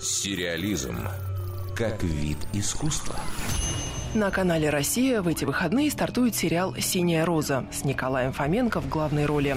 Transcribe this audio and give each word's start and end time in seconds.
Сериализм 0.00 0.96
как 1.76 2.02
вид 2.02 2.38
искусства. 2.52 3.16
На 4.14 4.30
канале 4.30 4.70
«Россия» 4.70 5.22
в 5.22 5.28
эти 5.28 5.44
выходные 5.44 5.90
стартует 5.90 6.34
сериал 6.34 6.74
«Синяя 6.78 7.24
роза» 7.24 7.64
с 7.72 7.84
Николаем 7.84 8.32
Фоменко 8.32 8.80
в 8.80 8.88
главной 8.88 9.24
роли. 9.24 9.56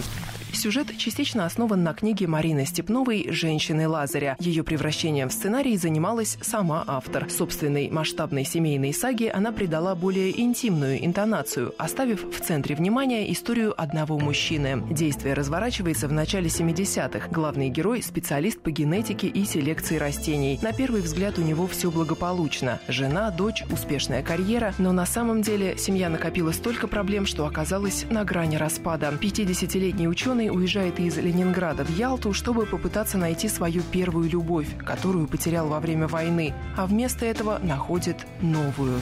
Сюжет 0.53 0.95
частично 0.97 1.45
основан 1.45 1.83
на 1.83 1.93
книге 1.93 2.27
Марины 2.27 2.65
Степновой 2.65 3.27
«Женщины 3.31 3.87
Лазаря». 3.87 4.37
Ее 4.39 4.63
превращением 4.63 5.29
в 5.29 5.33
сценарий 5.33 5.75
занималась 5.77 6.37
сама 6.41 6.83
автор. 6.86 7.29
Собственной 7.29 7.89
масштабной 7.89 8.45
семейной 8.45 8.93
саге 8.93 9.31
она 9.31 9.51
придала 9.51 9.95
более 9.95 10.39
интимную 10.39 11.04
интонацию, 11.04 11.73
оставив 11.79 12.23
в 12.23 12.39
центре 12.39 12.75
внимания 12.75 13.31
историю 13.31 13.73
одного 13.81 14.19
мужчины. 14.19 14.83
Действие 14.91 15.33
разворачивается 15.33 16.07
в 16.07 16.13
начале 16.13 16.47
70-х. 16.47 17.29
Главный 17.31 17.70
герой– 17.70 18.01
специалист 18.04 18.61
по 18.61 18.70
генетике 18.70 19.27
и 19.27 19.43
селекции 19.45 19.97
растений. 19.97 20.59
На 20.61 20.71
первый 20.71 21.01
взгляд 21.01 21.39
у 21.39 21.42
него 21.42 21.65
все 21.67 21.89
благополучно. 21.89 22.79
Жена, 22.87 23.31
дочь, 23.31 23.64
успешная 23.71 24.21
карьера. 24.21 24.73
Но 24.78 24.92
на 24.92 25.07
самом 25.07 25.42
деле 25.42 25.78
семья 25.78 26.09
накопила 26.09 26.51
столько 26.51 26.87
проблем, 26.87 27.25
что 27.25 27.47
оказалась 27.47 28.06
на 28.11 28.23
грани 28.23 28.56
распада. 28.56 29.17
50-летний 29.20 30.07
ученый 30.07 30.43
Ученый 30.43 30.57
уезжает 30.57 31.00
из 31.00 31.18
Ленинграда 31.18 31.86
в 31.86 31.89
Ялту, 31.89 32.33
чтобы 32.33 32.66
попытаться 32.66 33.17
найти 33.17 33.47
свою 33.47 33.81
первую 33.81 34.30
любовь, 34.30 34.67
которую 34.86 35.28
потерял 35.28 35.67
во 35.67 35.80
время 35.80 36.08
войны, 36.08 36.53
а 36.75 36.86
вместо 36.86 37.25
этого 37.25 37.59
находит 37.59 38.17
новую. 38.42 39.00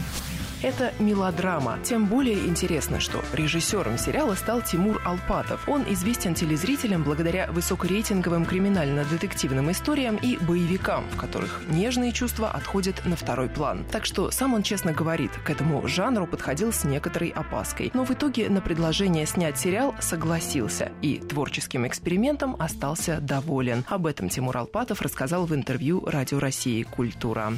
Это 0.63 0.93
мелодрама. 0.99 1.79
Тем 1.83 2.05
более 2.05 2.45
интересно, 2.45 2.99
что 2.99 3.23
режиссером 3.33 3.97
сериала 3.97 4.35
стал 4.35 4.61
Тимур 4.61 5.01
Алпатов. 5.03 5.67
Он 5.67 5.84
известен 5.89 6.35
телезрителям 6.35 7.03
благодаря 7.03 7.51
высокорейтинговым 7.51 8.45
криминально-детективным 8.45 9.71
историям 9.71 10.17
и 10.17 10.37
боевикам, 10.37 11.03
в 11.09 11.17
которых 11.17 11.63
нежные 11.70 12.11
чувства 12.11 12.51
отходят 12.51 13.03
на 13.05 13.15
второй 13.15 13.49
план. 13.49 13.85
Так 13.91 14.05
что 14.05 14.29
сам 14.29 14.53
он 14.53 14.62
честно 14.62 14.93
говорит, 14.93 15.31
к 15.43 15.49
этому 15.49 15.87
жанру 15.87 16.27
подходил 16.27 16.71
с 16.71 16.84
некоторой 16.84 17.29
опаской. 17.29 17.90
Но 17.96 18.05
в 18.05 18.12
итоге 18.12 18.48
на 18.48 18.62
предложение 18.62 19.25
снять 19.25 19.57
сериал 19.57 19.96
согласился 19.99 20.91
и 21.01 21.18
творческим 21.18 21.87
экспериментом 21.87 22.55
остался 22.59 23.20
доволен. 23.20 23.84
Об 23.87 24.05
этом 24.05 24.29
Тимур 24.29 24.55
Алпатов 24.57 25.01
рассказал 25.01 25.48
в 25.48 25.55
интервью 25.55 26.05
Радио 26.05 26.37
России 26.37 26.84
«Культура» 26.84 27.51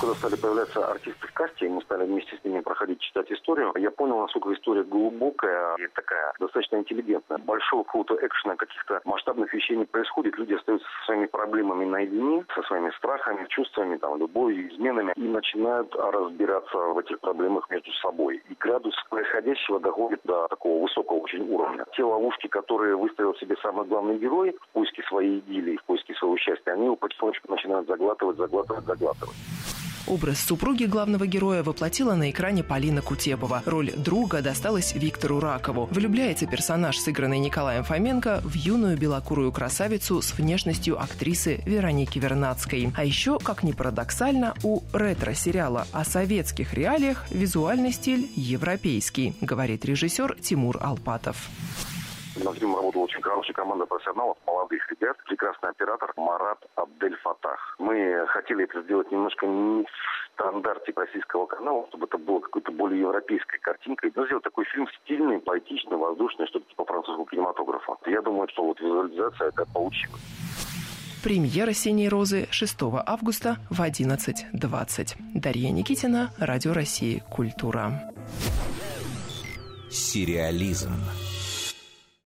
когда 0.00 0.14
стали 0.14 0.36
появляться 0.36 0.86
артисты 0.86 1.26
в 1.26 1.32
касте, 1.32 1.66
и 1.66 1.68
мы 1.68 1.82
стали 1.82 2.06
вместе 2.06 2.36
с 2.36 2.44
ними 2.44 2.60
проходить, 2.60 3.00
читать 3.00 3.30
историю, 3.30 3.72
я 3.76 3.90
понял, 3.90 4.20
насколько 4.20 4.52
история 4.54 4.82
глубокая 4.82 5.76
и 5.76 5.86
такая 5.88 6.32
достаточно 6.40 6.76
интеллигентная. 6.76 7.38
Большого 7.38 7.84
какого-то 7.84 8.14
экшена, 8.14 8.56
каких-то 8.56 9.00
масштабных 9.04 9.52
вещей 9.52 9.76
не 9.76 9.84
происходит. 9.84 10.38
Люди 10.38 10.54
остаются 10.54 10.86
со 11.00 11.06
своими 11.06 11.26
проблемами 11.26 11.84
наедине, 11.84 12.46
со 12.54 12.62
своими 12.62 12.90
страхами, 12.96 13.46
чувствами, 13.48 13.96
там, 13.98 14.18
любовью, 14.18 14.72
изменами, 14.72 15.12
и 15.16 15.22
начинают 15.22 15.94
разбираться 15.94 16.76
в 16.76 16.98
этих 16.98 17.20
проблемах 17.20 17.68
между 17.68 17.92
собой. 18.02 18.42
И 18.48 18.54
градус 18.58 18.94
происходящего 19.10 19.80
доходит 19.80 20.20
до 20.24 20.48
такого 20.48 20.82
высокого 20.82 21.18
очень 21.18 21.46
уровня. 21.52 21.84
Те 21.94 22.04
ловушки, 22.04 22.46
которые 22.46 22.96
выставил 22.96 23.34
себе 23.34 23.56
самый 23.62 23.86
главный 23.86 24.18
герой 24.18 24.56
в 24.60 24.68
поиске 24.72 25.02
своей 25.02 25.40
идиллии, 25.40 25.76
в 25.76 25.84
поиске 25.84 26.14
своего 26.14 26.36
счастья, 26.38 26.72
они 26.72 26.86
его 26.86 26.96
потихонечку 26.96 27.50
начинают 27.50 27.86
заглатывать, 27.86 28.38
заглатывать, 28.38 28.84
заглатывать. 28.84 29.36
Образ 30.10 30.40
супруги 30.40 30.86
главного 30.86 31.24
героя 31.24 31.62
воплотила 31.62 32.16
на 32.16 32.32
экране 32.32 32.64
Полина 32.64 33.00
Кутебова. 33.00 33.62
Роль 33.64 33.92
друга 33.92 34.42
досталась 34.42 34.92
Виктору 34.92 35.38
Ракову. 35.38 35.86
Влюбляется 35.92 36.48
персонаж, 36.48 36.98
сыгранный 36.98 37.38
Николаем 37.38 37.84
Фоменко, 37.84 38.40
в 38.42 38.54
юную 38.54 38.98
белокурую 38.98 39.52
красавицу 39.52 40.20
с 40.20 40.36
внешностью 40.36 41.00
актрисы 41.00 41.62
Вероники 41.64 42.18
Вернадской. 42.18 42.92
А 42.96 43.04
еще, 43.04 43.38
как 43.38 43.62
ни 43.62 43.70
парадоксально, 43.70 44.54
у 44.64 44.80
ретро-сериала 44.92 45.86
о 45.92 46.04
советских 46.04 46.74
реалиях 46.74 47.30
визуальный 47.30 47.92
стиль 47.92 48.28
европейский, 48.34 49.36
говорит 49.40 49.84
режиссер 49.84 50.38
Тимур 50.40 50.78
Алпатов. 50.82 51.48
На 52.34 52.52
фильме 52.52 52.74
работала 52.74 53.04
очень 53.04 53.22
хорошая 53.22 53.54
команда 53.54 53.86
профессионалов, 53.86 54.38
молодых 54.44 54.90
ребят, 54.90 55.16
прекрасный 55.24 55.70
оператор 55.70 56.12
Марат 56.16 56.58
Абдель 56.74 57.16
Фатах. 57.50 57.74
Мы 57.78 58.26
хотели 58.28 58.64
это 58.64 58.82
сделать 58.82 59.10
немножко 59.10 59.46
не 59.46 59.84
в 59.84 60.34
стандарте 60.34 60.92
российского 60.94 61.46
канала, 61.46 61.86
чтобы 61.88 62.06
это 62.06 62.18
было 62.18 62.40
какой-то 62.40 62.72
более 62.72 63.00
европейской 63.00 63.58
картинкой. 63.58 64.12
Но 64.14 64.26
сделать 64.26 64.44
такой 64.44 64.64
фильм 64.66 64.86
стильный, 65.02 65.38
поэтичный, 65.38 65.96
воздушный, 65.96 66.46
что-то 66.46 66.68
типа 66.68 66.84
французского 66.84 67.26
кинематографа. 67.26 67.96
Я 68.06 68.22
думаю, 68.22 68.48
что 68.52 68.64
вот 68.64 68.80
визуализация 68.80 69.48
это 69.48 69.64
получилась. 69.72 70.20
Премьера 71.22 71.72
«Синей 71.72 72.08
розы» 72.08 72.48
6 72.50 72.76
августа 73.06 73.56
в 73.68 73.80
11.20. 73.82 75.16
Дарья 75.34 75.70
Никитина, 75.70 76.30
Радио 76.38 76.72
России 76.72 77.22
«Культура». 77.30 77.90
Сериализм. 79.90 80.92